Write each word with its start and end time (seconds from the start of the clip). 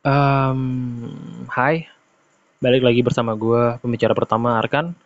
Um, 0.00 1.12
hai, 1.52 1.84
balik 2.56 2.80
lagi 2.80 3.04
bersama 3.04 3.36
gue 3.36 3.76
pembicara 3.84 4.16
pertama 4.16 4.56
Arkan. 4.56 4.96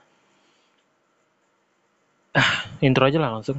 Ah, 2.30 2.70
intro 2.78 3.02
aja 3.02 3.18
lah 3.18 3.34
langsung. 3.34 3.58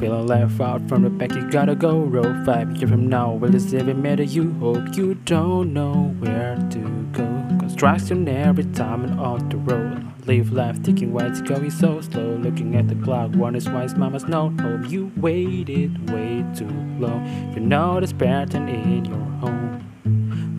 Feeling 0.00 0.24
left 0.24 0.56
out 0.64 0.80
from 0.88 1.04
the 1.04 1.12
back, 1.12 1.36
you 1.36 1.44
gotta 1.52 1.76
go. 1.76 2.08
Roll 2.08 2.32
five 2.48 2.72
years 2.80 2.88
from 2.88 3.12
now, 3.12 3.36
will 3.36 3.52
this 3.52 3.76
ever 3.76 3.92
matter? 3.92 4.24
You 4.24 4.56
hope 4.56 4.96
you 4.96 5.20
don't 5.28 5.76
know 5.76 6.16
where 6.24 6.56
to 6.72 6.82
go. 7.12 7.28
Construction 7.60 8.24
every 8.24 8.64
time 8.72 9.04
and 9.04 9.20
off 9.20 9.44
the 9.52 9.60
road. 9.60 10.15
Live 10.26 10.50
life 10.50 10.82
thinking 10.82 11.14
why 11.14 11.30
it's 11.30 11.38
going 11.38 11.70
so 11.70 12.02
slow. 12.02 12.34
Looking 12.42 12.74
at 12.74 12.90
the 12.90 12.98
clock, 12.98 13.30
wonders 13.38 13.70
why 13.70 13.86
his 13.86 13.94
mama's 13.94 14.26
not 14.26 14.58
home. 14.58 14.82
You 14.90 15.14
waited 15.22 16.10
way 16.10 16.42
too 16.50 16.66
long. 16.98 17.22
You 17.54 17.62
know 17.62 18.02
this 18.02 18.10
pattern 18.10 18.66
in 18.66 19.06
your 19.06 19.22
home. 19.38 19.78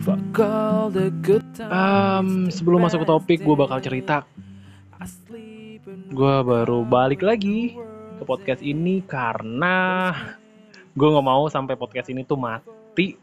Fuck 0.00 0.40
all 0.40 0.88
the 0.88 1.12
good 1.20 1.44
times. 1.52 1.68
Um, 1.68 2.28
sebelum 2.48 2.80
masuk 2.80 3.04
ke 3.04 3.06
topik, 3.12 3.38
gue 3.44 3.56
bakal 3.60 3.84
cerita. 3.84 4.24
Gue 6.16 6.36
baru 6.48 6.88
balik 6.88 7.20
lagi 7.20 7.76
ke 8.16 8.24
podcast 8.24 8.64
ini 8.64 9.04
karena 9.04 10.16
gue 10.96 11.08
nggak 11.12 11.28
mau 11.28 11.44
sampai 11.52 11.76
podcast 11.76 12.08
ini 12.08 12.24
tuh 12.24 12.40
mati. 12.40 13.20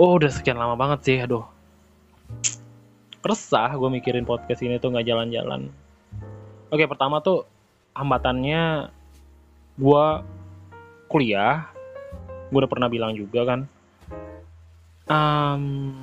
Oh, 0.00 0.16
udah 0.16 0.32
sekian 0.32 0.56
lama 0.56 0.72
banget 0.72 1.04
sih, 1.04 1.20
aduh 1.20 1.51
resah 3.22 3.70
gue 3.78 3.90
mikirin 3.90 4.26
podcast 4.26 4.66
ini 4.66 4.82
tuh 4.82 4.90
nggak 4.90 5.06
jalan-jalan. 5.06 5.70
Oke 6.74 6.84
pertama 6.90 7.22
tuh 7.22 7.46
hambatannya 7.94 8.90
gue 9.78 10.06
kuliah. 11.06 11.70
Gue 12.50 12.58
udah 12.66 12.72
pernah 12.72 12.90
bilang 12.90 13.14
juga 13.14 13.46
kan. 13.46 13.60
Um, 15.06 15.94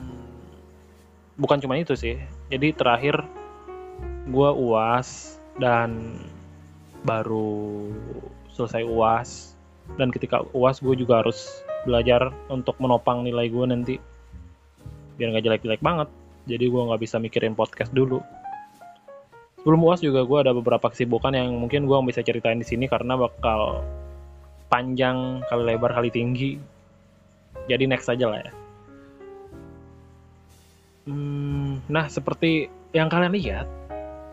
bukan 1.35 1.59
cuma 1.59 1.75
itu 1.75 1.93
sih. 1.99 2.15
Jadi 2.47 2.71
terakhir 2.73 3.21
gue 4.29 4.49
uas 4.55 5.39
dan 5.59 6.19
baru 7.03 7.89
selesai 8.55 8.83
uas 8.87 9.55
dan 9.95 10.11
ketika 10.11 10.45
uas 10.55 10.79
gue 10.79 10.95
juga 10.95 11.23
harus 11.23 11.63
belajar 11.87 12.31
untuk 12.47 12.79
menopang 12.79 13.27
nilai 13.27 13.51
gue 13.51 13.65
nanti. 13.67 13.95
Biar 15.19 15.35
nggak 15.35 15.45
jelek-jelek 15.45 15.83
banget 15.83 16.07
jadi 16.49 16.65
gue 16.65 16.81
nggak 16.89 17.01
bisa 17.05 17.21
mikirin 17.21 17.53
podcast 17.53 17.93
dulu. 17.93 18.17
Sebelum 19.61 19.85
uas 19.85 20.01
juga 20.01 20.25
gue 20.25 20.39
ada 20.41 20.51
beberapa 20.55 20.89
kesibukan 20.89 21.35
yang 21.37 21.53
mungkin 21.53 21.85
gue 21.85 21.97
bisa 22.09 22.25
ceritain 22.25 22.57
di 22.57 22.65
sini 22.65 22.89
karena 22.89 23.13
bakal 23.13 23.85
panjang 24.73 25.45
kali 25.45 25.63
lebar 25.69 25.93
kali 25.93 26.09
tinggi. 26.09 26.57
Jadi 27.69 27.85
next 27.85 28.09
aja 28.09 28.25
lah 28.25 28.39
ya. 28.41 28.51
Hmm, 31.05 31.85
nah 31.85 32.09
seperti 32.09 32.69
yang 32.93 33.09
kalian 33.09 33.33
lihat 33.33 33.69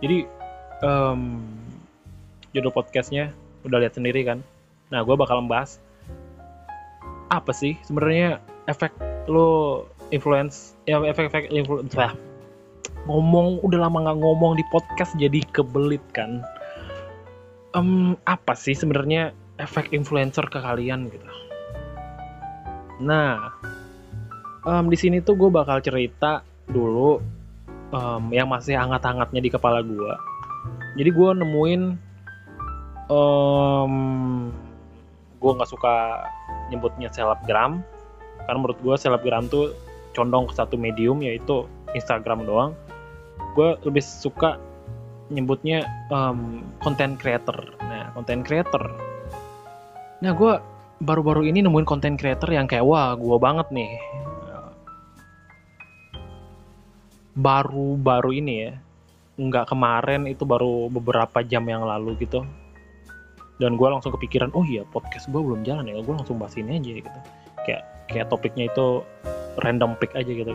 jadi 0.01 0.29
um, 0.85 1.41
judul 2.53 2.73
podcastnya 2.73 3.33
udah 3.65 3.81
lihat 3.81 3.97
sendiri 3.97 4.25
kan? 4.25 4.41
Nah 4.93 5.03
gue 5.05 5.17
bakal 5.17 5.45
membahas 5.45 5.81
apa 7.27 7.51
sih 7.51 7.75
sebenarnya 7.83 8.39
efek 8.71 8.95
lo 9.27 9.83
influence 10.11 10.79
ya 10.87 11.03
efek-efek 11.03 11.51
influence 11.51 11.95
lah 11.99 12.13
ngomong 13.07 13.63
udah 13.63 13.87
lama 13.87 14.03
nggak 14.03 14.19
ngomong 14.19 14.59
di 14.59 14.65
podcast 14.75 15.15
jadi 15.15 15.39
kebelit 15.55 16.03
kan. 16.11 16.43
Um, 17.77 18.17
apa 18.27 18.57
sih 18.57 18.75
sebenarnya 18.75 19.37
efek 19.63 19.93
influencer 19.95 20.43
ke 20.49 20.59
kalian 20.59 21.13
gitu? 21.13 21.29
Nah 23.05 23.53
um, 24.65 24.91
di 24.91 24.97
sini 24.99 25.23
tuh 25.23 25.37
gue 25.39 25.51
bakal 25.53 25.79
cerita 25.85 26.43
dulu 26.67 27.21
um, 27.95 28.25
yang 28.33 28.49
masih 28.51 28.75
hangat-hangatnya 28.75 29.39
di 29.39 29.51
kepala 29.53 29.85
gue 29.85 30.13
jadi 30.97 31.11
gue 31.13 31.31
nemuin 31.45 31.83
um, 33.13 33.95
gue 35.39 35.53
nggak 35.53 35.71
suka 35.71 36.27
nyebutnya 36.73 37.13
selebgram. 37.13 37.85
Karena 38.47 38.59
menurut 38.59 38.79
gue 38.81 38.97
selebgram 38.97 39.51
tuh 39.51 39.75
condong 40.17 40.49
ke 40.49 40.57
satu 40.57 40.81
medium 40.81 41.21
yaitu 41.21 41.69
Instagram 41.93 42.49
doang. 42.49 42.73
Gue 43.53 43.77
lebih 43.85 44.01
suka 44.01 44.57
nyebutnya 45.29 45.85
um, 46.09 46.65
content 46.81 47.21
creator. 47.21 47.77
Nah 47.85 48.17
content 48.17 48.41
creator. 48.41 48.97
Nah 50.25 50.33
gue 50.33 50.53
baru-baru 51.05 51.45
ini 51.53 51.61
nemuin 51.61 51.85
content 51.85 52.17
creator 52.17 52.49
yang 52.49 52.65
kayak 52.65 52.89
wah 52.89 53.13
gue 53.13 53.37
banget 53.37 53.69
nih. 53.69 53.93
Baru-baru 57.37 58.41
ini 58.41 58.55
ya 58.65 58.73
nggak 59.37 59.69
kemarin 59.69 60.25
itu 60.25 60.49
baru 60.49 60.89
beberapa 60.89 61.45
jam 61.45 61.69
yang 61.69 61.85
lalu 61.85 62.17
gitu. 62.25 62.41
Dan 63.57 63.77
gue 63.77 63.89
langsung 63.89 64.13
kepikiran 64.13 64.53
oh 64.53 64.65
iya 64.65 64.85
podcast 64.89 65.29
gue 65.29 65.41
belum 65.41 65.65
jalan 65.65 65.89
ya 65.89 66.01
gue 66.01 66.15
langsung 66.17 66.41
bahas 66.41 66.57
ini 66.57 66.81
aja 66.81 66.91
gitu. 67.05 67.21
Kayak 67.69 67.83
kayak 68.09 68.27
topiknya 68.33 68.73
itu 68.73 69.05
random 69.61 69.97
pick 69.97 70.13
aja 70.13 70.29
gitu. 70.29 70.53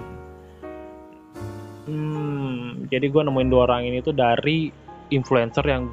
Hmm, 1.89 2.85
jadi 2.93 3.09
gue 3.09 3.21
nemuin 3.25 3.49
dua 3.49 3.65
orang 3.65 3.89
ini 3.89 3.99
tuh 4.05 4.13
dari 4.13 4.69
influencer 5.09 5.65
yang 5.65 5.89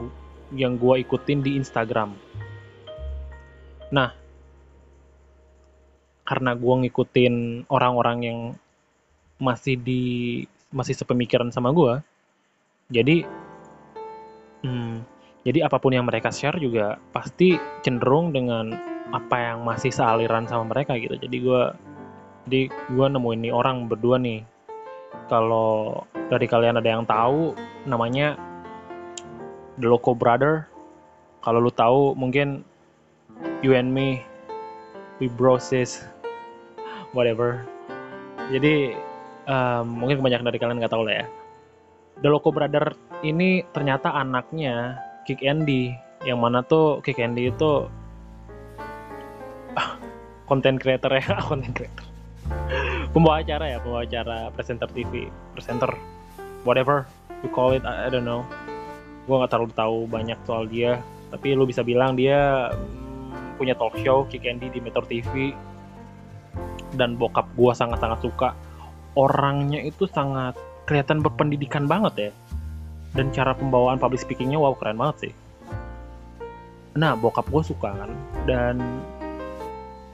yang 0.53 0.77
gue 0.77 1.01
ikutin 1.05 1.41
di 1.41 1.57
Instagram. 1.57 2.13
Nah 3.93 4.11
karena 6.29 6.53
gue 6.53 6.75
ngikutin 6.85 7.65
orang-orang 7.73 8.19
yang 8.21 8.39
masih 9.41 9.81
di 9.81 10.45
masih 10.69 10.93
sepemikiran 10.93 11.49
sama 11.49 11.73
gue 11.73 12.05
jadi 12.93 13.25
hmm, 14.61 14.97
jadi 15.49 15.65
apa 15.65 15.81
pun 15.81 15.97
yang 15.97 16.05
mereka 16.05 16.29
share 16.29 16.61
juga 16.61 17.01
pasti 17.17 17.57
cenderung 17.81 18.37
dengan 18.37 18.77
apa 19.09 19.37
yang 19.41 19.65
masih 19.65 19.89
sealiran 19.89 20.45
sama 20.45 20.69
mereka 20.69 21.01
gitu. 21.01 21.17
Jadi 21.17 21.37
gue 21.41 21.63
jadi 22.49 22.73
gue 22.73 23.07
nemuin 23.13 23.45
nih 23.45 23.53
orang 23.53 23.93
berdua 23.93 24.17
nih. 24.17 24.41
Kalau 25.29 26.01
dari 26.33 26.49
kalian 26.49 26.81
ada 26.81 26.89
yang 26.89 27.05
tahu 27.05 27.53
namanya 27.85 28.41
The 29.77 29.85
Loco 29.85 30.17
Brother. 30.17 30.65
Kalau 31.45 31.61
lu 31.61 31.69
tahu 31.69 32.17
mungkin 32.17 32.65
you 33.61 33.77
and 33.77 33.93
me 33.93 34.25
we 35.21 35.29
broses 35.29 36.01
whatever. 37.13 37.69
Jadi 38.49 38.97
um, 39.45 40.01
mungkin 40.01 40.25
kebanyakan 40.25 40.49
dari 40.49 40.59
kalian 40.59 40.81
nggak 40.81 40.93
tahu 40.97 41.05
lah 41.05 41.21
ya. 41.21 41.27
The 42.25 42.33
Loco 42.33 42.49
Brother 42.49 42.97
ini 43.21 43.61
ternyata 43.77 44.17
anaknya 44.17 44.97
Kick 45.29 45.45
Andy 45.45 45.93
yang 46.25 46.41
mana 46.41 46.65
tuh 46.65 47.05
Kick 47.05 47.21
Andy 47.21 47.53
itu 47.53 47.85
konten 50.49 50.75
ah, 50.75 50.81
creator 50.81 51.13
ya 51.13 51.37
konten 51.53 51.77
creator 51.77 52.08
pembawa 53.13 53.41
acara 53.41 53.65
ya 53.73 53.79
pembawa 53.81 54.03
acara 54.05 54.53
presenter 54.53 54.89
TV 54.93 55.33
presenter 55.57 55.91
whatever 56.63 57.09
you 57.41 57.51
call 57.51 57.73
it 57.73 57.85
I, 57.87 58.07
I 58.07 58.09
don't 58.11 58.27
know. 58.27 58.45
Gue 59.29 59.37
nggak 59.37 59.53
terlalu 59.53 59.73
tahu 59.77 59.97
banyak 60.09 60.39
soal 60.49 60.65
dia 60.69 61.01
tapi 61.29 61.53
lu 61.53 61.69
bisa 61.69 61.85
bilang 61.85 62.17
dia 62.17 62.73
mm, 62.73 63.61
punya 63.61 63.77
talk 63.77 63.97
show 64.01 64.25
Kick 64.33 64.49
Andy 64.49 64.73
di 64.73 64.81
Metro 64.81 65.05
TV 65.05 65.53
dan 66.97 67.21
bokap 67.21 67.45
gue 67.55 67.73
sangat-sangat 67.77 68.25
suka. 68.25 68.57
Orangnya 69.19 69.83
itu 69.85 70.09
sangat 70.09 70.57
kelihatan 70.89 71.21
berpendidikan 71.21 71.85
banget 71.85 72.15
ya. 72.17 72.33
Dan 73.13 73.33
cara 73.33 73.53
pembawaan 73.57 74.01
public 74.01 74.25
speakingnya 74.25 74.57
wow 74.57 74.73
keren 74.77 74.97
banget 74.97 75.29
sih. 75.29 75.33
Nah 76.97 77.13
bokap 77.19 77.45
gue 77.53 77.61
suka 77.61 77.93
kan. 77.93 78.11
Dan 78.49 78.81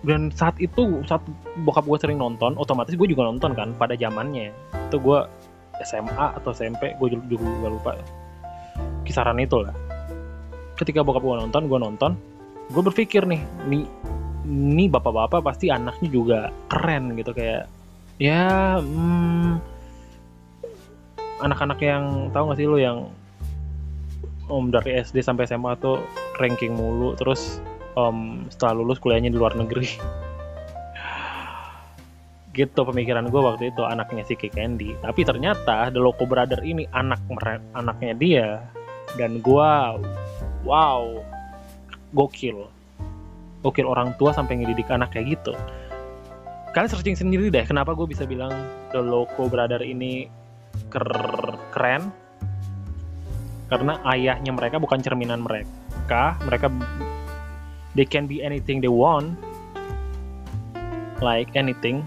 dan 0.05 0.29
saat 0.29 0.61
itu 0.61 1.01
saat 1.09 1.25
bokap 1.65 1.89
gue 1.89 1.99
sering 1.99 2.21
nonton 2.21 2.53
otomatis 2.61 2.93
gue 2.93 3.09
juga 3.09 3.25
nonton 3.25 3.57
kan 3.57 3.73
pada 3.75 3.97
zamannya. 3.97 4.53
Itu 4.93 5.01
gue 5.01 5.19
SMA 5.81 6.27
atau 6.39 6.53
SMP 6.53 6.93
gue 7.01 7.09
juga, 7.27 7.69
lupa. 7.73 7.97
Kisaran 9.09 9.41
itu 9.41 9.65
lah. 9.65 9.73
Ketika 10.77 11.01
bokap 11.01 11.25
gue 11.25 11.37
nonton 11.49 11.63
gue 11.67 11.79
nonton 11.81 12.13
gue 12.65 12.83
berpikir 12.85 13.29
nih 13.29 13.45
nih 13.69 13.85
ini 14.45 14.89
bapak-bapak 14.93 15.41
pasti 15.41 15.73
anaknya 15.73 16.09
juga 16.13 16.39
keren 16.69 17.17
gitu. 17.17 17.33
Kayak 17.33 17.73
ya 18.21 18.77
hmm, 18.79 19.57
anak-anak 21.41 21.81
yang 21.81 22.29
tahu 22.31 22.53
gak 22.53 22.59
sih 22.61 22.69
lo 22.69 22.77
yang 22.77 23.09
om 24.53 24.69
dari 24.69 25.01
SD 25.01 25.25
sampai 25.25 25.49
SMA 25.49 25.81
tuh 25.81 25.97
ranking 26.37 26.77
mulu 26.77 27.17
terus 27.17 27.65
um, 27.99 28.47
setelah 28.51 28.83
lulus 28.83 28.99
kuliahnya 29.01 29.31
di 29.31 29.39
luar 29.39 29.55
negeri. 29.59 29.89
Gitu 32.55 32.87
pemikiran 32.87 33.27
gue 33.35 33.41
waktu 33.43 33.75
itu 33.75 33.83
anaknya 33.83 34.23
si 34.23 34.39
Candy 34.39 34.95
tapi 35.03 35.27
ternyata 35.27 35.91
The 35.91 35.99
Loco 35.99 36.23
Brother 36.23 36.63
ini 36.63 36.87
anak 36.95 37.19
anaknya 37.75 38.15
dia. 38.15 38.49
Dan 39.19 39.43
gue 39.43 39.71
wow 40.63 41.03
gokil. 42.15 42.71
Gokil 43.67 43.87
orang 43.89 44.15
tua 44.21 44.31
sampai 44.31 44.63
ngedidik 44.63 44.87
anak 44.87 45.11
kayak 45.15 45.35
gitu. 45.39 45.55
Kalian 46.75 46.91
searching 46.91 47.19
sendiri 47.19 47.51
deh 47.51 47.67
kenapa 47.67 47.95
gue 47.95 48.07
bisa 48.07 48.27
bilang 48.27 48.55
The 48.95 49.03
Loco 49.03 49.51
Brother 49.51 49.83
ini 49.83 50.27
ker- 50.91 51.59
keren? 51.75 52.11
Karena 53.67 53.99
ayahnya 54.15 54.55
mereka 54.55 54.79
bukan 54.79 55.03
cerminan 55.03 55.43
mereka 55.43 56.39
mereka 56.47 56.71
they 57.95 58.07
can 58.07 58.27
be 58.27 58.43
anything 58.43 58.83
they 58.83 58.91
want 58.91 59.39
like 61.23 61.51
anything. 61.55 62.03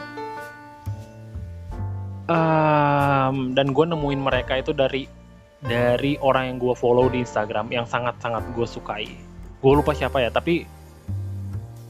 Um, 2.28 3.56
dan 3.56 3.72
gue 3.72 3.86
nemuin 3.88 4.20
mereka 4.20 4.60
itu 4.60 4.76
dari 4.76 5.08
dari 5.64 6.20
orang 6.20 6.54
yang 6.54 6.58
gue 6.60 6.76
follow 6.76 7.08
di 7.08 7.24
Instagram 7.24 7.72
yang 7.72 7.88
sangat-sangat 7.88 8.44
gue 8.52 8.68
sukai. 8.68 9.08
Gue 9.64 9.74
lupa 9.74 9.96
siapa 9.96 10.20
ya 10.20 10.30
tapi 10.30 10.68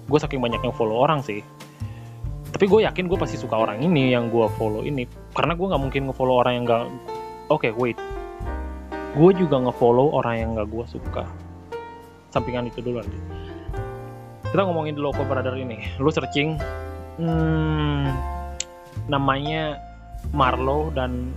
gue 0.08 0.20
saking 0.22 0.40
banyak 0.40 0.62
yang 0.62 0.74
follow 0.78 1.02
orang 1.02 1.26
sih. 1.26 1.42
Tapi 2.48 2.66
gue 2.70 2.86
yakin 2.86 3.10
gue 3.10 3.18
pasti 3.20 3.36
suka 3.36 3.60
orang 3.60 3.82
ini 3.82 4.14
yang 4.14 4.30
gue 4.30 4.46
follow 4.56 4.86
ini 4.86 5.10
karena 5.34 5.58
gue 5.58 5.68
nggak 5.68 5.82
mungkin 5.84 6.02
ngefollow 6.08 6.36
orang 6.46 6.54
yang 6.62 6.64
nggak 6.70 6.84
oke 7.50 7.66
okay, 7.66 7.74
wait. 7.74 7.98
Gue 9.18 9.34
juga 9.34 9.58
ngefollow 9.58 10.14
orang 10.14 10.36
yang 10.38 10.50
nggak 10.54 10.70
gue 10.70 10.86
suka. 10.86 11.26
Sampingan 12.30 12.70
itu 12.70 12.80
dulu 12.86 13.02
nanti 13.02 13.37
kita 14.52 14.64
ngomongin 14.64 14.96
dulu 14.96 15.12
Loco 15.12 15.24
Brother 15.28 15.56
ini. 15.60 16.00
Lu 16.00 16.08
searching 16.08 16.56
hmm, 17.20 18.08
namanya 19.12 19.76
Marlo 20.32 20.88
dan 20.96 21.36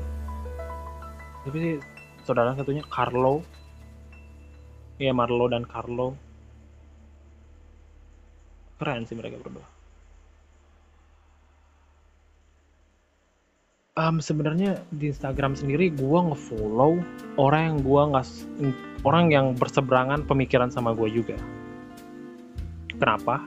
tapi 1.43 1.57
sih 1.59 1.75
saudara 2.23 2.55
satunya? 2.55 2.85
Carlo. 2.87 3.43
Iya 5.01 5.11
Marlo 5.17 5.51
dan 5.51 5.67
Carlo. 5.67 6.15
Keren 8.79 9.05
sih 9.09 9.17
mereka 9.19 9.41
berdua. 9.41 9.67
Um, 14.01 14.17
sebenarnya 14.23 14.81
di 14.89 15.13
Instagram 15.13 15.59
sendiri 15.59 15.93
gue 15.93 16.21
ngefollow 16.25 17.05
orang 17.37 17.63
yang 17.69 17.79
gue 17.85 18.03
nggak 18.15 18.27
orang 19.05 19.25
yang 19.29 19.47
berseberangan 19.59 20.25
pemikiran 20.25 20.73
sama 20.73 20.97
gue 20.97 21.11
juga 21.13 21.37
kenapa? 23.01 23.43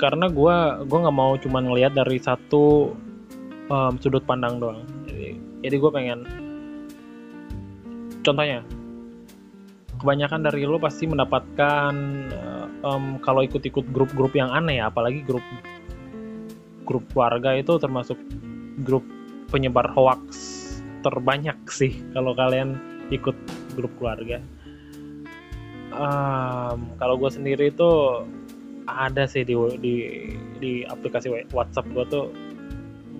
Karena 0.00 0.26
gue 0.26 0.56
gue 0.88 0.98
nggak 0.98 1.16
mau 1.16 1.36
cuma 1.38 1.62
ngelihat 1.62 1.94
dari 1.94 2.18
satu 2.18 2.96
um, 3.68 3.94
sudut 4.00 4.24
pandang 4.24 4.58
doang. 4.58 4.82
Jadi 5.06 5.38
jadi 5.62 5.76
gue 5.78 5.90
pengen 5.92 6.20
contohnya 8.26 8.66
kebanyakan 10.02 10.42
dari 10.42 10.66
lo 10.66 10.82
pasti 10.82 11.06
mendapatkan 11.06 11.94
um, 12.82 13.22
kalau 13.22 13.46
ikut-ikut 13.46 13.86
grup-grup 13.94 14.34
yang 14.34 14.50
aneh 14.50 14.82
ya 14.82 14.90
apalagi 14.90 15.22
grup 15.22 15.44
grup 16.82 17.06
keluarga 17.14 17.54
itu 17.54 17.78
termasuk 17.78 18.18
grup 18.82 19.06
penyebar 19.54 19.86
hoax 19.94 20.26
terbanyak 21.06 21.56
sih 21.70 21.94
kalau 22.14 22.34
kalian 22.34 22.78
ikut 23.14 23.34
grup 23.78 23.92
keluarga 23.98 24.42
um, 25.92 26.90
kalau 26.96 27.14
gue 27.20 27.30
sendiri 27.30 27.70
itu 27.70 27.90
ada 28.88 29.28
sih 29.30 29.46
di 29.46 29.54
di 29.78 29.94
di 30.58 30.72
aplikasi 30.88 31.30
WhatsApp 31.54 31.86
gue 31.94 32.04
tuh 32.10 32.26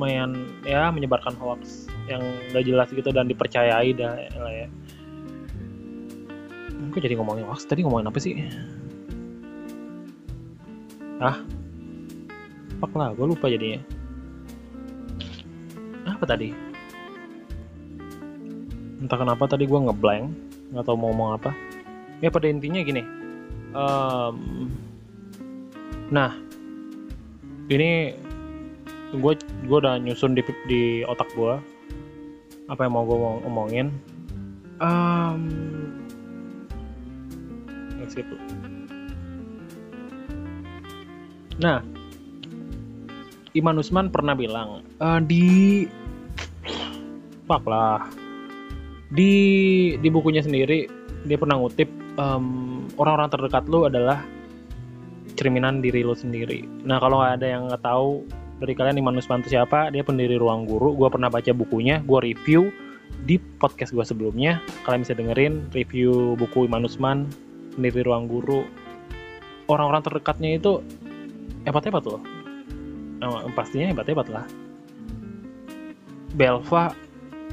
lumayan 0.02 0.50
ya 0.66 0.90
menyebarkan 0.90 1.38
hoax 1.38 1.86
yang 2.10 2.18
gak 2.50 2.66
jelas 2.66 2.90
gitu 2.90 3.14
dan 3.14 3.30
dipercayai 3.30 3.94
dah 3.94 4.18
ya. 4.50 4.66
Gue 6.90 7.00
jadi 7.00 7.14
ngomongin 7.14 7.46
hoax 7.46 7.62
tadi 7.70 7.86
ngomongin 7.86 8.10
apa 8.10 8.18
sih? 8.18 8.34
Ah, 11.22 11.38
fuck 12.82 12.90
lah, 12.98 13.14
gue 13.14 13.26
lupa 13.30 13.46
jadinya. 13.46 13.78
Apa 16.02 16.26
tadi? 16.26 16.50
Entah 18.98 19.18
kenapa 19.22 19.46
tadi 19.46 19.70
gue 19.70 19.78
ngeblank, 19.78 20.34
nggak 20.74 20.82
tahu 20.82 20.98
mau 20.98 21.14
ngomong 21.14 21.38
apa. 21.38 21.54
Ya 22.22 22.30
pada 22.30 22.46
intinya 22.46 22.80
gini. 22.86 23.02
Um, 23.74 24.70
nah, 26.08 26.38
ini 27.66 28.14
gue 29.12 29.34
gue 29.68 29.76
udah 29.76 30.00
nyusun 30.00 30.32
di 30.32 30.42
di 30.64 30.82
otak 31.04 31.28
gue 31.36 31.60
apa 32.72 32.80
yang 32.88 32.96
mau 32.96 33.04
gue 33.04 33.18
ngomongin 33.44 33.92
um, 34.80 35.42
nah 41.60 41.84
Iman 43.52 43.76
Usman 43.76 44.08
pernah 44.08 44.32
bilang 44.32 44.80
uh, 44.96 45.20
di 45.20 45.84
fuck 47.44 47.68
lah 47.68 48.08
di 49.12 49.32
di 50.00 50.08
bukunya 50.08 50.40
sendiri 50.40 50.88
dia 51.28 51.36
pernah 51.36 51.60
ngutip 51.60 52.01
um, 52.16 52.84
orang-orang 53.00 53.30
terdekat 53.32 53.64
lu 53.68 53.88
adalah 53.88 54.24
cerminan 55.38 55.80
diri 55.80 56.04
lu 56.04 56.12
sendiri. 56.12 56.64
Nah 56.84 57.00
kalau 57.00 57.20
nggak 57.22 57.40
ada 57.40 57.46
yang 57.46 57.62
nggak 57.68 57.82
tahu 57.84 58.24
dari 58.62 58.72
kalian 58.76 59.00
Iman 59.00 59.18
Usman 59.18 59.42
itu 59.42 59.58
siapa 59.58 59.90
dia 59.90 60.04
pendiri 60.04 60.36
ruang 60.36 60.68
guru. 60.68 60.94
Gue 60.94 61.08
pernah 61.08 61.32
baca 61.32 61.50
bukunya 61.50 62.04
gue 62.04 62.18
review 62.20 62.70
di 63.24 63.38
podcast 63.38 63.90
gue 63.96 64.04
sebelumnya. 64.04 64.60
Kalian 64.84 65.02
bisa 65.02 65.14
dengerin 65.16 65.72
review 65.72 66.36
buku 66.36 66.68
Iman 66.68 66.86
Usman 66.86 67.26
pendiri 67.74 68.04
ruang 68.04 68.28
guru. 68.28 68.66
Orang-orang 69.70 70.04
terdekatnya 70.04 70.58
itu 70.60 70.84
hebat-hebat 71.64 72.04
loh. 72.04 72.20
Nah, 73.22 73.46
pastinya 73.54 73.88
hebat-hebat 73.94 74.26
lah. 74.28 74.44
Belva 76.34 76.92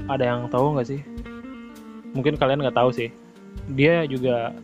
ada 0.09 0.23
yang 0.23 0.49
tahu 0.49 0.75
nggak 0.75 0.87
sih? 0.89 1.01
Mungkin 2.17 2.41
kalian 2.41 2.65
nggak 2.65 2.75
tahu 2.75 2.89
sih 2.89 3.13
dia 3.73 4.07
juga 4.07 4.55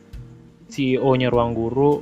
CEO-nya 0.71 1.29
ruang 1.29 1.53
guru 1.53 2.01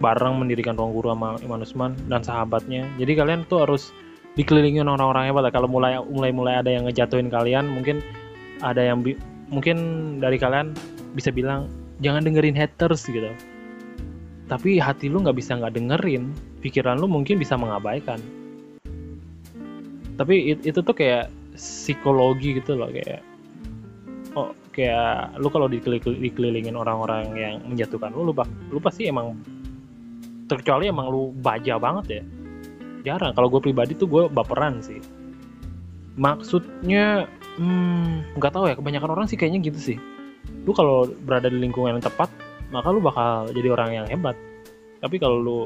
bareng 0.00 0.40
mendirikan 0.40 0.74
ruang 0.74 0.96
guru 0.96 1.12
sama 1.12 1.36
Iman 1.44 1.60
Usman 1.60 1.92
dan 2.08 2.24
sahabatnya. 2.24 2.88
Jadi 2.96 3.12
kalian 3.14 3.44
tuh 3.46 3.68
harus 3.68 3.92
dikelilingi 4.34 4.80
orang-orang 4.80 5.28
hebat. 5.28 5.52
Kalau 5.52 5.68
mulai 5.68 6.00
mulai 6.00 6.32
mulai 6.32 6.54
ada 6.64 6.72
yang 6.72 6.88
ngejatuhin 6.88 7.28
kalian, 7.28 7.68
mungkin 7.68 8.00
ada 8.64 8.80
yang 8.80 9.04
mungkin 9.52 9.76
dari 10.18 10.40
kalian 10.40 10.72
bisa 11.12 11.28
bilang 11.28 11.68
jangan 12.00 12.24
dengerin 12.24 12.56
haters 12.56 13.04
gitu. 13.04 13.28
Tapi 14.48 14.80
hati 14.82 15.06
lu 15.06 15.22
nggak 15.22 15.36
bisa 15.36 15.54
nggak 15.60 15.76
dengerin, 15.76 16.32
pikiran 16.64 16.98
lu 16.98 17.06
mungkin 17.06 17.38
bisa 17.38 17.54
mengabaikan. 17.54 18.18
Tapi 20.16 20.56
it, 20.56 20.64
itu 20.66 20.80
tuh 20.80 20.96
kayak 20.96 21.30
psikologi 21.54 22.56
gitu 22.56 22.76
loh 22.76 22.88
kayak 22.88 23.20
kayak 24.80 25.36
lu 25.36 25.48
kalau 25.52 25.68
dikelilingin 25.68 26.72
orang-orang 26.72 27.36
yang 27.36 27.54
menjatuhkan 27.68 28.16
lu 28.16 28.32
lu, 28.32 28.34
lu 28.72 28.80
pasti 28.80 29.12
emang 29.12 29.36
terkecuali 30.48 30.88
emang 30.88 31.12
lu 31.12 31.30
baja 31.36 31.76
banget 31.76 32.06
ya. 32.08 32.22
Jarang. 33.12 33.32
Kalau 33.36 33.48
gue 33.52 33.60
pribadi 33.60 33.92
tuh 33.94 34.08
gue 34.08 34.22
baperan 34.32 34.80
sih. 34.80 34.98
Maksudnya 36.16 37.28
hmm, 37.60 38.36
nggak 38.36 38.52
tahu 38.52 38.64
ya 38.66 38.74
kebanyakan 38.74 39.10
orang 39.14 39.26
sih 39.28 39.36
kayaknya 39.36 39.70
gitu 39.70 39.94
sih. 39.94 39.98
Lu 40.64 40.72
kalau 40.72 41.06
berada 41.06 41.52
di 41.52 41.60
lingkungan 41.60 42.00
yang 42.00 42.04
tepat 42.04 42.32
maka 42.74 42.88
lu 42.90 43.02
bakal 43.02 43.50
jadi 43.52 43.68
orang 43.70 43.90
yang 44.02 44.06
hebat. 44.10 44.34
Tapi 45.00 45.16
kalau 45.20 45.38
lu 45.38 45.60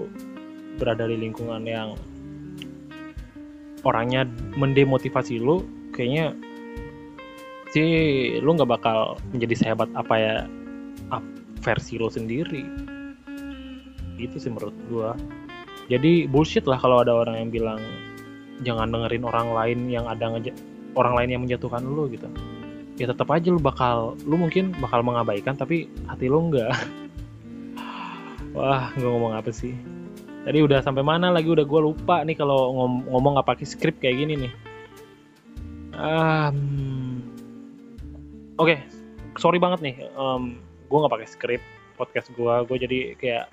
berada 0.77 1.07
di 1.07 1.17
lingkungan 1.17 1.63
yang 1.65 1.95
orangnya 3.85 4.27
mendemotivasi 4.57 5.39
lu 5.39 5.63
kayaknya 5.93 6.35
sih 7.75 7.91
lu 8.39 8.55
nggak 8.55 8.71
bakal 8.71 9.19
menjadi 9.35 9.55
sehebat 9.59 9.91
apa 9.99 10.15
ya 10.15 10.37
versi 11.65 11.97
lo 11.97 12.13
sendiri. 12.13 12.63
Itu 14.21 14.37
sih 14.37 14.53
menurut 14.53 14.77
gua. 14.93 15.17
Jadi 15.89 16.29
bullshit 16.29 16.69
lah 16.69 16.77
kalau 16.77 17.01
ada 17.01 17.13
orang 17.25 17.41
yang 17.41 17.51
bilang 17.51 17.81
jangan 18.63 18.93
dengerin 18.93 19.25
orang 19.25 19.49
lain 19.51 19.79
yang 19.89 20.05
ada 20.07 20.29
orang 20.95 21.15
lain 21.17 21.29
yang 21.33 21.43
menjatuhkan 21.49 21.83
lu 21.83 22.07
gitu. 22.13 22.29
Ya 23.01 23.11
tetap 23.11 23.27
aja 23.33 23.51
lu 23.51 23.59
bakal 23.59 24.15
lu 24.23 24.39
mungkin 24.39 24.71
bakal 24.79 25.03
mengabaikan 25.03 25.59
tapi 25.59 25.91
hati 26.07 26.31
lu 26.31 26.47
enggak 26.47 26.71
wah 28.55 28.95
gue 28.95 29.09
ngomong 29.09 29.35
apa 29.35 29.51
sih? 29.51 29.75
Tadi 30.47 30.63
udah 30.63 30.85
sampai 30.85 31.03
mana 31.03 31.33
lagi? 31.33 31.51
Udah 31.51 31.67
gue 31.67 31.81
lupa 31.81 32.23
nih 32.23 32.39
kalau 32.39 32.71
ngom 32.77 33.11
ngomong 33.11 33.41
nggak 33.41 33.49
pakai 33.51 33.67
skrip 33.67 33.97
kayak 33.99 34.23
gini 34.23 34.47
nih. 34.47 34.53
Um, 35.95 36.94
oke 38.59 38.69
okay. 38.71 38.79
sorry 39.39 39.59
banget 39.59 39.81
nih 39.83 39.97
um, 40.15 40.59
gue 40.89 40.99
nggak 40.99 41.15
pakai 41.15 41.29
skrip 41.29 41.63
podcast 41.95 42.31
gue 42.35 42.55
gue 42.67 42.77
jadi 42.79 42.99
kayak 43.19 43.45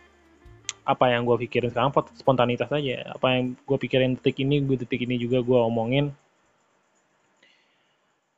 apa 0.86 1.13
yang 1.13 1.29
gue 1.29 1.38
pikirin 1.46 1.70
sekarang 1.70 1.93
spontanitas 2.17 2.70
aja. 2.74 3.13
Apa 3.13 3.38
yang 3.38 3.53
gue 3.53 3.77
pikirin 3.77 4.17
detik 4.17 4.41
ini 4.41 4.65
gue 4.65 4.77
detik 4.81 5.05
ini 5.05 5.22
juga 5.22 5.46
gue 5.46 5.60
omongin. 5.60 6.10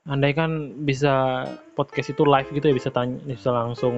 Andai 0.04 0.36
kan 0.36 0.84
bisa 0.84 1.48
podcast 1.80 2.12
itu 2.12 2.28
live 2.28 2.52
gitu 2.52 2.68
ya 2.68 2.76
bisa 2.76 2.92
tanya 2.92 3.16
bisa 3.24 3.56
langsung 3.56 3.96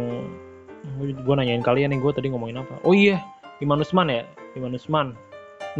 gue 1.02 1.36
nanyain 1.36 1.66
kalian 1.66 1.90
nih 1.90 2.00
gue 2.00 2.12
tadi 2.14 2.30
ngomongin 2.30 2.62
apa? 2.62 2.78
Oh 2.86 2.94
iya 2.94 3.18
Iman 3.66 3.82
Usman 3.82 4.14
ya? 4.14 4.22
Iman 4.54 4.78
Usman. 4.78 5.18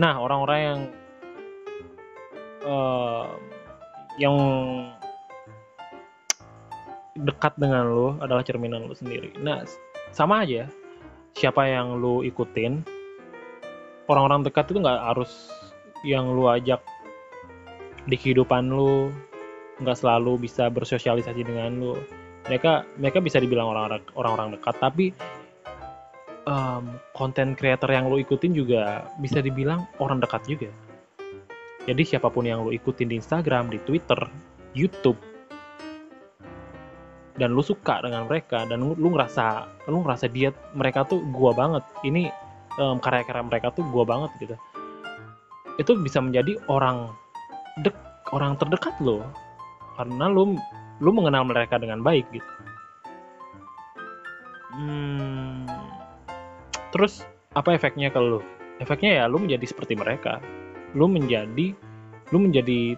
Nah 0.02 0.18
orang-orang 0.18 0.60
yang 0.60 0.80
eh, 2.66 3.26
yang 4.18 4.36
dekat 7.16 7.56
dengan 7.56 7.88
lo 7.88 8.20
adalah 8.20 8.44
cerminan 8.44 8.86
lo 8.88 8.96
sendiri. 8.96 9.32
Nah 9.40 9.64
sama 10.12 10.44
aja. 10.44 10.68
Siapa 11.36 11.68
yang 11.68 12.00
lo 12.00 12.24
ikutin 12.24 12.80
orang-orang 14.08 14.48
dekat 14.48 14.72
itu 14.72 14.80
nggak 14.80 15.02
harus 15.04 15.52
yang 16.08 16.32
lu 16.32 16.48
ajak 16.48 16.80
di 18.08 18.16
kehidupan 18.16 18.72
lu 18.72 19.12
nggak 19.84 20.00
selalu 20.00 20.48
bisa 20.48 20.72
bersosialisasi 20.72 21.44
dengan 21.44 21.76
lu. 21.76 22.00
Mereka 22.48 22.88
mereka 22.96 23.20
bisa 23.20 23.44
dibilang 23.44 23.68
orang-orang 23.68 24.56
dekat 24.56 24.76
tapi 24.80 25.12
konten 27.12 27.58
creator 27.58 27.92
yang 27.92 28.08
lu 28.08 28.22
ikutin 28.22 28.56
juga 28.56 29.12
bisa 29.20 29.44
dibilang 29.44 29.84
orang 30.00 30.24
dekat 30.24 30.46
juga. 30.48 30.72
Jadi 31.84 32.02
siapa 32.06 32.32
pun 32.32 32.48
yang 32.48 32.64
lu 32.64 32.72
ikutin 32.72 33.12
di 33.12 33.20
Instagram 33.20 33.68
di 33.76 33.84
Twitter 33.84 34.24
YouTube 34.72 35.20
dan 37.36 37.52
lu 37.52 37.60
suka 37.60 38.00
dengan 38.00 38.28
mereka 38.28 38.64
dan 38.68 38.80
lu, 38.80 38.96
lu 38.96 39.12
ngerasa 39.12 39.68
lu 39.92 40.04
ngerasa 40.04 40.32
dia 40.32 40.56
mereka 40.72 41.04
tuh 41.04 41.20
gua 41.36 41.52
banget. 41.52 41.84
Ini 42.08 42.32
em, 42.80 42.98
karya-karya 43.04 43.44
mereka 43.44 43.68
tuh 43.76 43.84
gua 43.92 44.08
banget 44.08 44.32
gitu. 44.40 44.56
Itu 45.76 46.00
bisa 46.00 46.24
menjadi 46.24 46.56
orang 46.72 47.12
dek 47.84 47.96
orang 48.32 48.56
terdekat 48.56 48.96
lo 49.04 49.28
karena 50.00 50.32
lu 50.32 50.56
lu 51.04 51.12
mengenal 51.12 51.44
mereka 51.44 51.76
dengan 51.76 52.00
baik 52.00 52.24
gitu. 52.32 52.52
Hmm, 54.76 55.68
terus 56.92 57.24
apa 57.56 57.76
efeknya 57.76 58.12
ke 58.12 58.20
lu? 58.20 58.40
Efeknya 58.80 59.24
ya 59.24 59.26
lu 59.28 59.40
menjadi 59.44 59.68
seperti 59.68 59.96
mereka. 60.00 60.40
Lu 60.96 61.12
menjadi 61.12 61.76
lu 62.32 62.38
menjadi 62.40 62.96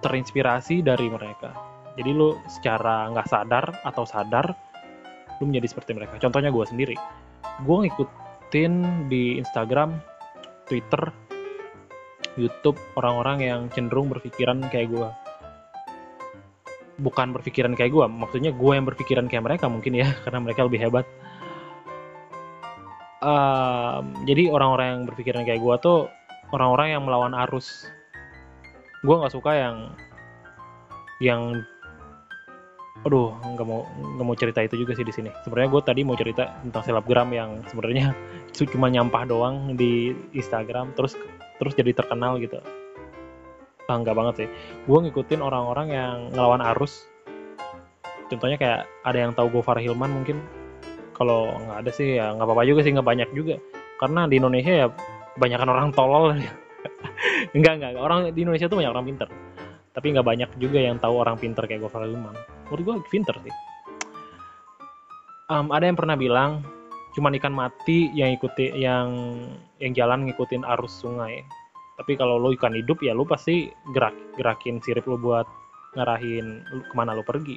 terinspirasi 0.00 0.84
dari 0.84 1.08
mereka 1.08 1.73
jadi 1.94 2.10
lu 2.10 2.38
secara 2.50 3.10
nggak 3.14 3.28
sadar 3.30 3.64
atau 3.86 4.02
sadar 4.02 4.50
lu 5.38 5.50
menjadi 5.50 5.74
seperti 5.74 5.94
mereka. 5.94 6.18
Contohnya 6.18 6.50
gue 6.50 6.64
sendiri. 6.66 6.96
Gue 7.62 7.76
ngikutin 7.86 8.72
di 9.10 9.38
Instagram 9.38 9.98
Twitter 10.66 11.10
YouTube 12.34 12.78
orang-orang 12.98 13.38
yang 13.42 13.60
cenderung 13.70 14.10
berpikiran 14.10 14.66
kayak 14.70 14.90
gue 14.90 15.08
bukan 16.94 17.34
berpikiran 17.34 17.74
kayak 17.74 17.90
gue 17.90 18.06
maksudnya 18.06 18.54
gue 18.54 18.72
yang 18.74 18.86
berpikiran 18.86 19.26
kayak 19.26 19.42
mereka 19.42 19.66
mungkin 19.66 19.98
ya 19.98 20.14
karena 20.26 20.38
mereka 20.42 20.66
lebih 20.66 20.80
hebat. 20.82 21.06
Ehm, 23.24 24.04
jadi 24.28 24.52
orang-orang 24.52 24.86
yang 24.90 25.02
berpikiran 25.08 25.42
kayak 25.48 25.60
gue 25.62 25.74
tuh 25.80 25.98
orang-orang 26.52 26.98
yang 26.98 27.02
melawan 27.06 27.32
arus. 27.48 27.88
Gue 29.00 29.14
nggak 29.16 29.32
suka 29.32 29.52
yang 29.54 29.76
yang 31.22 31.64
aduh 33.04 33.36
nggak 33.36 33.66
mau 33.68 33.84
nggak 34.16 34.26
mau 34.26 34.36
cerita 34.36 34.64
itu 34.64 34.80
juga 34.80 34.96
sih 34.96 35.04
di 35.04 35.12
sini. 35.12 35.30
Sebenarnya 35.44 35.68
gue 35.76 35.82
tadi 35.84 36.00
mau 36.08 36.16
cerita 36.16 36.56
tentang 36.64 36.82
selebgram 36.88 37.28
yang 37.36 37.60
sebenarnya 37.68 38.16
cu- 38.56 38.70
cuma 38.72 38.88
nyampah 38.88 39.28
doang 39.28 39.76
di 39.76 40.16
Instagram 40.32 40.96
terus 40.96 41.12
terus 41.60 41.76
jadi 41.76 41.92
terkenal 41.92 42.40
gitu. 42.40 42.58
Ah, 43.84 44.00
nggak 44.00 44.16
banget 44.16 44.34
sih. 44.44 44.48
Gue 44.88 44.98
ngikutin 45.04 45.44
orang-orang 45.44 45.88
yang 45.92 46.14
ngelawan 46.32 46.64
arus. 46.72 47.04
Contohnya 48.32 48.56
kayak 48.56 48.88
ada 49.04 49.18
yang 49.20 49.36
tahu 49.36 49.52
Gofar 49.60 49.76
Hilman 49.76 50.08
mungkin. 50.08 50.40
Kalau 51.12 51.52
nggak 51.60 51.78
ada 51.84 51.90
sih 51.92 52.16
ya 52.16 52.32
nggak 52.32 52.48
apa-apa 52.48 52.64
juga 52.64 52.80
sih 52.80 52.96
nggak 52.96 53.04
banyak 53.04 53.28
juga. 53.36 53.60
Karena 54.00 54.24
di 54.24 54.40
Indonesia 54.40 54.72
ya 54.72 54.86
kebanyakan 55.36 55.68
orang 55.68 55.88
tolol. 55.92 56.32
Enggak 57.56 57.80
enggak 57.80 58.00
orang 58.00 58.32
di 58.32 58.40
Indonesia 58.40 58.66
tuh 58.66 58.80
banyak 58.80 58.92
orang 58.96 59.06
pinter. 59.06 59.28
Tapi 59.92 60.06
nggak 60.10 60.26
banyak 60.26 60.50
juga 60.56 60.78
yang 60.80 60.96
tahu 60.96 61.20
orang 61.20 61.36
pinter 61.36 61.68
kayak 61.68 61.84
Gofar 61.84 62.08
Hilman 62.08 62.53
menurut 62.68 62.82
gue 62.84 62.94
pinter 63.12 63.36
sih. 63.44 63.54
Em, 65.52 65.66
ada 65.68 65.84
yang 65.84 65.98
pernah 65.98 66.16
bilang 66.16 66.64
cuman 67.14 67.36
ikan 67.38 67.54
mati 67.54 68.10
yang 68.16 68.34
ikuti 68.34 68.74
yang 68.74 69.12
yang 69.78 69.92
jalan 69.92 70.26
ngikutin 70.26 70.64
arus 70.76 71.04
sungai. 71.04 71.44
Tapi 71.94 72.18
kalau 72.18 72.40
lo 72.40 72.50
ikan 72.56 72.74
hidup 72.74 73.04
ya 73.04 73.14
lo 73.14 73.22
pasti 73.22 73.70
gerak 73.94 74.16
gerakin 74.34 74.82
sirip 74.82 75.06
lo 75.06 75.20
buat 75.20 75.46
ngarahin 75.94 76.64
ke 76.90 76.94
mana 76.96 77.14
lo 77.14 77.22
pergi. 77.22 77.54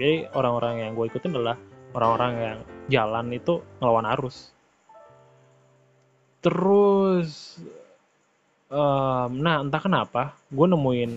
Jadi 0.00 0.26
orang-orang 0.34 0.82
yang 0.82 0.90
gue 0.96 1.06
ikutin 1.12 1.36
adalah 1.36 1.54
orang-orang 1.92 2.32
yang 2.40 2.58
jalan 2.88 3.26
itu 3.30 3.60
ngelawan 3.78 4.08
arus. 4.18 4.50
Terus 6.42 7.60
em, 8.72 9.30
nah 9.38 9.62
entah 9.62 9.82
kenapa 9.84 10.34
gue 10.50 10.66
nemuin 10.66 11.12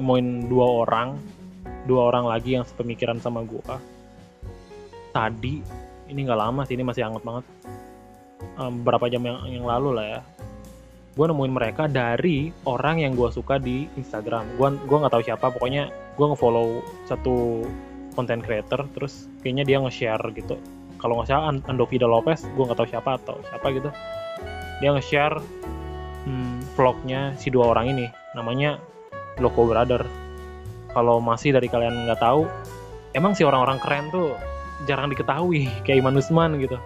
nemuin 0.00 0.48
dua 0.48 0.66
orang 0.88 1.20
dua 1.84 2.08
orang 2.08 2.24
lagi 2.24 2.56
yang 2.56 2.64
sepemikiran 2.64 3.20
sama 3.20 3.44
gue 3.44 3.76
tadi 5.12 5.60
ini 6.10 6.26
nggak 6.26 6.40
lama 6.40 6.66
sih 6.66 6.74
ini 6.74 6.84
masih 6.86 7.06
hangat 7.06 7.22
banget. 7.22 7.44
Em, 8.58 8.72
beberapa 8.82 9.06
jam 9.06 9.22
yang 9.22 9.38
yang 9.46 9.64
lalu 9.66 9.94
lah 9.94 10.06
ya. 10.18 10.20
Gue 11.14 11.26
nemuin 11.26 11.52
mereka 11.54 11.86
dari 11.90 12.50
orang 12.66 13.02
yang 13.02 13.12
gue 13.14 13.30
suka 13.30 13.58
di 13.62 13.86
Instagram. 13.94 14.58
Gue 14.58 14.74
gua 14.86 15.06
nggak 15.06 15.12
tahu 15.14 15.22
siapa 15.26 15.46
pokoknya 15.54 15.90
gue 16.18 16.26
ngefollow 16.26 16.82
satu 17.06 17.66
content 18.18 18.42
creator 18.42 18.86
terus 18.90 19.30
kayaknya 19.42 19.64
dia 19.66 19.78
nge-share 19.82 20.24
gitu. 20.34 20.58
Kalau 20.98 21.20
nggak 21.20 21.28
salah 21.30 21.54
An- 21.54 21.64
Andovida 21.70 22.10
Lopez 22.10 22.42
gue 22.42 22.64
nggak 22.64 22.78
tahu 22.78 22.88
siapa 22.90 23.10
atau 23.22 23.38
siapa 23.46 23.66
gitu. 23.70 23.90
Dia 24.82 24.90
nge-share 24.96 25.36
hmm, 26.26 26.74
vlognya 26.74 27.38
si 27.38 27.54
dua 27.54 27.70
orang 27.70 27.94
ini. 27.94 28.06
Namanya 28.34 28.78
Loco 29.40 29.66
Brother. 29.66 30.04
Kalau 30.90 31.18
masih 31.18 31.56
dari 31.56 31.66
kalian 31.66 32.06
nggak 32.06 32.20
tahu 32.20 32.44
emang 33.14 33.34
si 33.34 33.42
orang-orang 33.42 33.78
keren 33.82 34.06
tuh 34.10 34.34
jarang 34.86 35.10
diketahui 35.10 35.66
kayak 35.84 36.04
Iman 36.04 36.20
Usman 36.20 36.60
gitu. 36.62 36.78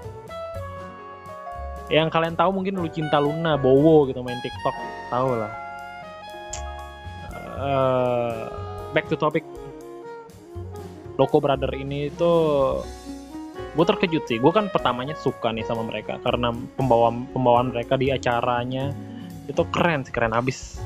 Yang 1.93 2.09
kalian 2.17 2.35
tahu 2.35 2.51
mungkin 2.55 2.81
lu 2.81 2.89
cinta 2.89 3.21
Luna 3.21 3.61
Bowo 3.61 4.09
gitu 4.09 4.25
main 4.25 4.41
TikTok. 4.41 4.77
Tahu 5.13 5.29
lah. 5.37 5.53
Eh, 7.55 8.41
back 8.97 9.07
to 9.13 9.17
topic. 9.21 9.45
Loco 11.15 11.39
Brother 11.39 11.71
ini 11.79 12.11
tuh 12.19 12.83
gue 13.77 13.85
terkejut 13.85 14.25
sih. 14.27 14.41
Gue 14.41 14.51
kan 14.51 14.73
pertamanya 14.73 15.15
suka 15.15 15.53
nih 15.53 15.63
sama 15.63 15.87
mereka 15.87 16.19
karena 16.25 16.51
pembawaan 16.75 17.31
pembawaan 17.31 17.71
mereka 17.71 17.95
di 18.01 18.11
acaranya 18.11 18.91
itu 19.45 19.61
keren 19.69 20.03
sih 20.09 20.13
keren 20.13 20.33
abis 20.33 20.81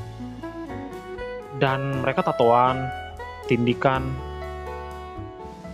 dan 1.59 2.01
mereka 2.01 2.25
tatoan 2.25 2.87
tindikan. 3.45 4.07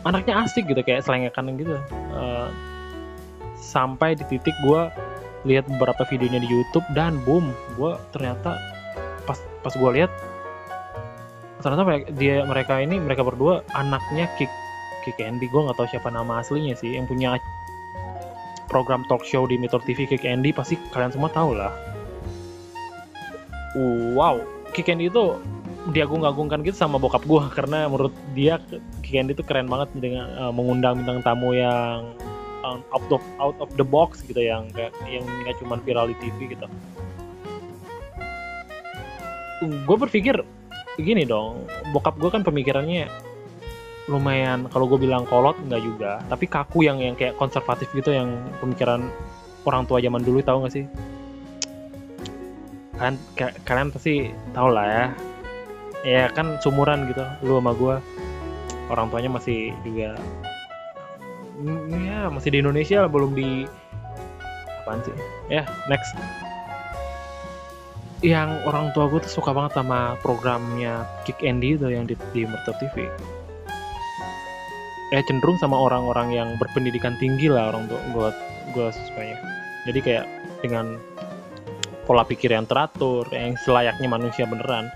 Anaknya 0.05 0.45
asik 0.45 0.69
gitu 0.69 0.81
kayak 0.85 1.01
selengekan 1.01 1.57
gitu. 1.57 1.77
Eh, 2.13 2.47
sampai 3.57 4.13
di 4.13 4.23
titik 4.29 4.53
gue 4.61 4.81
lihat 5.45 5.65
beberapa 5.69 6.05
videonya 6.09 6.41
di 6.41 6.49
YouTube 6.49 6.85
dan 6.97 7.21
boom 7.25 7.53
gue 7.77 7.93
ternyata 8.13 8.57
pas 9.29 9.37
pas 9.61 9.73
gue 9.73 9.91
lihat 9.93 10.09
ternyata 11.61 11.85
dia 12.17 12.45
mereka 12.45 12.81
ini 12.81 12.97
mereka 12.97 13.21
berdua 13.21 13.61
anaknya 13.77 14.29
Kick 14.37 14.49
Kick 15.05 15.21
Andy 15.21 15.45
gue 15.49 15.61
nggak 15.61 15.77
tahu 15.77 15.89
siapa 15.89 16.09
nama 16.09 16.41
aslinya 16.41 16.73
sih 16.77 16.97
yang 16.97 17.05
punya 17.05 17.37
program 18.69 19.05
talk 19.05 19.21
show 19.21 19.45
di 19.45 19.57
Metro 19.61 19.77
TV 19.85 20.09
Kick 20.09 20.25
Andy 20.25 20.49
pasti 20.49 20.75
kalian 20.89 21.13
semua 21.13 21.29
tahu 21.29 21.53
lah. 21.53 21.73
Wow 24.17 24.41
Kick 24.73 24.89
Andy 24.89 25.13
itu 25.13 25.37
diagung-agungkan 25.93 26.65
gitu 26.65 26.73
sama 26.73 26.97
bokap 26.97 27.21
gue 27.29 27.43
karena 27.57 27.85
menurut 27.85 28.13
dia 28.33 28.57
Kick 29.05 29.17
Andy 29.17 29.37
itu 29.37 29.43
keren 29.45 29.69
banget 29.69 29.89
dengan 29.93 30.25
eh, 30.33 30.53
mengundang 30.53 31.03
bintang 31.03 31.21
tamu 31.21 31.53
yang 31.53 32.09
um, 32.65 32.81
out 32.89 33.05
of 33.13 33.23
out 33.37 33.57
of 33.61 33.69
the 33.77 33.85
box 33.85 34.25
gitu 34.25 34.41
yang 34.41 34.73
kayak 34.73 34.91
yang 35.05 35.21
nggak 35.45 35.55
cuma 35.61 35.77
viral 35.85 36.09
di 36.09 36.17
TV 36.17 36.57
gitu. 36.57 36.65
Gue 39.85 39.97
berpikir 39.97 40.41
gini 40.99 41.23
dong, 41.23 41.63
bokap 41.93 42.17
gue 42.17 42.29
kan 42.31 42.41
pemikirannya 42.41 43.07
lumayan 44.05 44.69
kalau 44.69 44.85
gue 44.85 45.01
bilang 45.01 45.25
kolot 45.25 45.57
nggak 45.65 45.81
juga, 45.81 46.21
tapi 46.29 46.45
kaku 46.45 46.85
yang 46.85 47.01
yang 47.01 47.17
kayak 47.17 47.33
konservatif 47.41 47.89
gitu 47.93 48.13
yang 48.13 48.37
pemikiran 48.61 49.01
orang 49.65 49.85
tua 49.89 49.97
zaman 49.97 50.21
dulu 50.21 50.41
tahu 50.45 50.65
nggak 50.65 50.73
sih? 50.73 50.85
Kalian 52.95 53.17
ka- 53.35 53.57
kalian 53.65 53.89
pasti 53.91 54.29
tahu 54.53 54.69
lah 54.71 54.85
ya. 54.85 55.05
Ya 56.05 56.29
kan 56.29 56.61
sumuran 56.61 57.09
gitu, 57.09 57.25
lu 57.41 57.57
sama 57.57 57.73
gue 57.73 57.95
orang 58.93 59.09
tuanya 59.09 59.33
masih 59.33 59.73
juga 59.81 60.13
Mm, 61.55 61.87
ya 62.03 62.27
masih 62.27 62.51
di 62.51 62.59
Indonesia 62.59 63.07
belum 63.07 63.31
di 63.31 63.63
apaan 64.83 64.99
sih? 65.07 65.15
Ya 65.47 65.63
next. 65.87 66.11
Yang 68.19 68.59
orang 68.67 68.91
tua 68.91 69.07
gue 69.07 69.23
tuh 69.23 69.39
suka 69.39 69.55
banget 69.55 69.79
sama 69.79 70.19
programnya 70.19 71.07
Kick 71.23 71.39
Andy 71.47 71.79
itu 71.79 71.87
yang 71.87 72.03
di, 72.09 72.19
di 72.35 72.43
Merto 72.43 72.75
TV 72.75 73.07
eh 75.13 75.21
cenderung 75.29 75.55
sama 75.61 75.77
orang-orang 75.77 76.33
yang 76.33 76.49
berpendidikan 76.57 77.13
tinggi 77.21 77.45
lah 77.45 77.69
orang 77.71 77.85
tua 77.87 78.01
gue 78.11 78.29
gue 78.73 78.87
sukanya. 78.91 79.37
Jadi 79.85 79.99
kayak 80.01 80.25
dengan 80.65 80.97
pola 82.09 82.25
pikir 82.25 82.51
yang 82.51 82.65
teratur 82.65 83.23
yang 83.31 83.53
selayaknya 83.63 84.09
manusia 84.09 84.43
beneran 84.49 84.89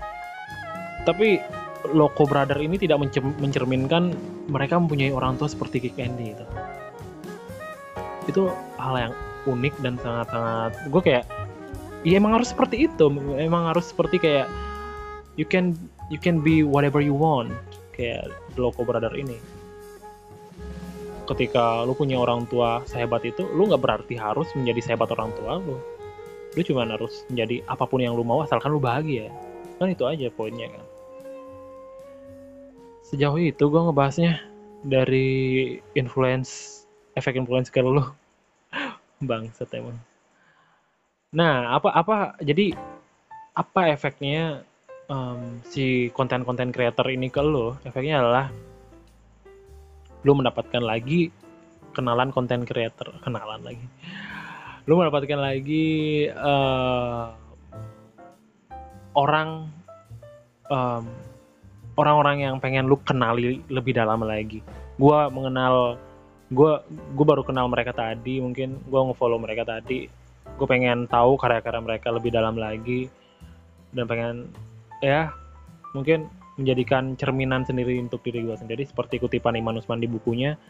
tapi 1.10 1.42
Loco 1.90 2.22
Brother 2.28 2.60
ini 2.62 2.78
tidak 2.78 3.02
mencer- 3.02 3.36
mencerminkan 3.40 4.14
mereka 4.46 4.78
mempunyai 4.78 5.10
orang 5.10 5.34
tua 5.40 5.50
seperti 5.50 5.82
Kick 5.90 5.98
Andy 5.98 6.36
itu 6.36 6.46
itu 8.30 8.46
hal 8.78 8.94
yang 9.10 9.14
unik 9.48 9.74
dan 9.82 9.98
sangat-sangat 9.98 10.72
gue 10.92 11.02
kayak 11.02 11.24
ya 12.04 12.16
emang 12.16 12.36
harus 12.36 12.52
seperti 12.52 12.88
itu. 12.88 13.06
Emang 13.36 13.68
harus 13.68 13.88
seperti 13.90 14.20
kayak 14.20 14.46
you 15.36 15.44
can 15.48 15.76
you 16.12 16.20
can 16.20 16.40
be 16.40 16.62
whatever 16.62 17.00
you 17.00 17.16
want 17.16 17.52
kayak 17.96 18.28
Loco 18.56 18.84
Brother 18.84 19.12
ini. 19.16 19.36
Ketika 21.28 21.86
lu 21.86 21.94
punya 21.94 22.18
orang 22.18 22.44
tua 22.50 22.82
sehebat 22.90 23.22
itu 23.22 23.46
lu 23.54 23.70
nggak 23.70 23.82
berarti 23.82 24.14
harus 24.18 24.50
menjadi 24.58 24.92
sehebat 24.92 25.10
orang 25.14 25.30
tua 25.38 25.62
lu. 25.62 25.78
Lu 26.58 26.60
cuma 26.66 26.82
harus 26.82 27.22
menjadi 27.30 27.62
apa 27.70 27.86
pun 27.86 28.02
yang 28.02 28.18
lu 28.18 28.26
mau 28.26 28.42
asalkan 28.42 28.74
lu 28.74 28.82
bahagia. 28.82 29.30
Kan 29.78 29.94
itu 29.94 30.04
aja 30.04 30.28
poinnya 30.34 30.68
kan 30.68 30.89
sejauh 33.10 33.42
itu 33.42 33.64
gue 33.66 33.80
ngebahasnya 33.82 34.38
dari 34.86 35.28
influence 35.98 36.82
efek 37.18 37.34
influence 37.34 37.68
ke 37.68 37.82
lu. 37.82 38.06
Bang 39.28 39.50
emang. 39.50 39.98
Nah 41.34 41.74
apa 41.74 41.90
apa 41.90 42.16
jadi 42.38 42.72
apa 43.58 43.90
efeknya 43.90 44.62
em, 45.10 45.58
si 45.66 46.08
konten-konten 46.14 46.70
creator 46.70 47.10
ini 47.10 47.26
ke 47.28 47.42
lu? 47.42 47.74
Efeknya 47.82 48.22
adalah 48.22 48.46
lu 50.22 50.32
mendapatkan 50.38 50.80
lagi 50.80 51.34
kenalan 51.90 52.30
konten 52.30 52.62
creator 52.62 53.10
kenalan 53.26 53.60
lagi. 53.66 53.86
Lu 54.86 54.94
mendapatkan 54.96 55.40
lagi 55.42 56.30
eh, 56.30 57.24
orang 59.18 59.66
em, 60.70 61.29
orang-orang 61.98 62.46
yang 62.46 62.56
pengen 62.62 62.86
lu 62.86 62.98
kenali 63.00 63.62
lebih 63.70 63.96
dalam 63.96 64.22
lagi. 64.22 64.62
Gua 65.00 65.30
mengenal 65.32 65.96
gua 66.50 66.82
gua 67.14 67.26
baru 67.26 67.42
kenal 67.42 67.66
mereka 67.66 67.94
tadi 67.94 68.38
mungkin. 68.38 68.78
Gua 68.86 69.08
ngefollow 69.10 69.38
mereka 69.40 69.66
tadi. 69.66 70.10
Gue 70.56 70.66
pengen 70.68 71.08
tahu 71.08 71.40
karya-karya 71.40 71.80
mereka 71.80 72.12
lebih 72.12 72.34
dalam 72.34 72.58
lagi. 72.58 73.08
Dan 73.94 74.04
pengen 74.04 74.50
ya 75.00 75.32
mungkin 75.96 76.30
menjadikan 76.60 77.16
cerminan 77.16 77.64
sendiri 77.64 77.96
untuk 77.96 78.20
diri 78.20 78.44
gue 78.44 78.56
sendiri. 78.56 78.84
Seperti 78.84 79.16
kutipan 79.16 79.56
Iman 79.56 79.80
Usman 79.80 80.02
di 80.02 80.08
bukunya 80.10 80.60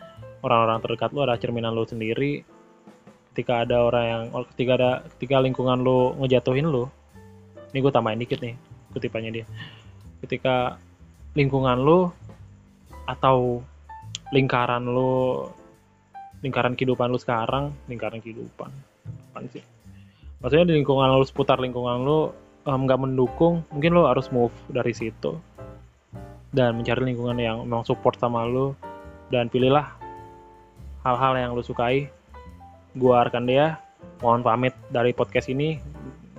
orang-orang 0.47 0.79
terdekat 0.85 1.11
lo 1.11 1.27
adalah 1.27 1.41
cerminan 1.41 1.75
lo 1.75 1.83
sendiri. 1.83 2.47
Ketika 3.35 3.67
ada 3.67 3.87
orang 3.87 4.05
yang 4.07 4.23
oh, 4.35 4.47
ketika 4.55 4.73
ada 4.79 4.91
ketika 5.17 5.43
lingkungan 5.43 5.83
lo 5.83 6.15
ngejatuhin 6.19 6.67
lo 6.67 6.91
ini 7.71 7.79
gue 7.79 7.93
tambahin 7.95 8.19
dikit 8.19 8.43
nih 8.43 8.55
kutipannya 8.91 9.31
dia. 9.43 9.47
Ketika 10.23 10.79
lingkungan 11.35 11.79
lo 11.79 12.11
atau 13.07 13.63
lingkaran 14.35 14.83
lo 14.87 15.51
lingkaran 16.41 16.75
kehidupan 16.75 17.11
lo 17.11 17.19
sekarang 17.19 17.75
lingkaran 17.87 18.23
kehidupan 18.23 18.71
apaan 19.31 19.47
sih. 19.51 19.63
Maksudnya 20.41 20.73
di 20.73 20.75
lingkungan 20.81 21.11
lo 21.11 21.27
seputar 21.27 21.61
lingkungan 21.61 22.03
lo 22.03 22.35
nggak 22.67 23.01
mendukung 23.01 23.67
mungkin 23.73 23.95
lo 23.97 24.07
harus 24.07 24.31
move 24.31 24.55
dari 24.71 24.95
situ 24.95 25.35
dan 26.51 26.75
mencari 26.79 27.03
lingkungan 27.07 27.39
yang 27.39 27.57
memang 27.63 27.87
support 27.87 28.19
sama 28.19 28.47
lo 28.47 28.75
dan 29.31 29.47
pilihlah 29.47 29.87
hal-hal 31.07 31.33
yang 31.39 31.51
lo 31.55 31.63
sukai. 31.63 32.11
Gua 32.99 33.23
Arkandea 33.23 33.79
mohon 34.19 34.43
pamit 34.43 34.75
dari 34.91 35.15
podcast 35.15 35.47
ini. 35.47 35.79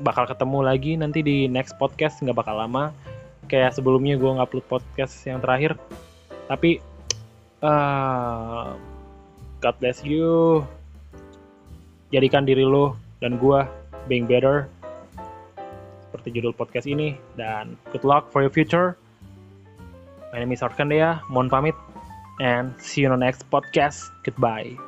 Bakal 0.01 0.27
ketemu 0.27 0.59
lagi 0.65 0.97
nanti 0.97 1.21
di 1.21 1.45
next 1.45 1.77
podcast 1.77 2.19
nggak 2.25 2.35
bakal 2.41 2.57
lama 2.57 2.91
kayak 3.51 3.75
sebelumnya 3.75 4.15
gua 4.15 4.39
nggak 4.39 4.47
upload 4.47 4.65
podcast 4.71 5.19
yang 5.27 5.43
terakhir. 5.43 5.75
Tapi 6.47 6.79
eh, 7.59 8.67
God 9.59 9.75
bless 9.83 9.99
you. 10.07 10.63
Jadikan 12.15 12.47
diri 12.47 12.63
lo 12.63 12.95
dan 13.19 13.35
gua 13.35 13.67
being 14.07 14.23
better. 14.23 14.71
Seperti 16.07 16.39
judul 16.39 16.55
podcast 16.55 16.87
ini. 16.87 17.19
Dan 17.35 17.75
good 17.91 18.07
luck 18.07 18.31
for 18.31 18.39
your 18.39 18.51
future. 18.51 18.95
My 20.31 20.39
name 20.39 20.55
is 20.55 20.63
Arkandea 20.63 21.19
mohon 21.27 21.51
pamit. 21.51 21.75
And 22.39 22.73
see 22.79 23.03
you 23.03 23.11
on 23.11 23.19
the 23.19 23.21
next 23.21 23.43
podcast. 23.51 24.09
Goodbye 24.23 24.79